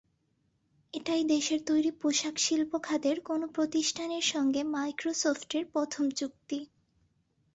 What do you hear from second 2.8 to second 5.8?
খাতের কোনো প্রতিষ্ঠানের সঙ্গে মাইক্রোসফটের